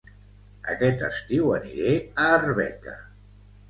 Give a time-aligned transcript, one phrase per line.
[0.75, 3.01] Aquest estiu aniré a Arbeca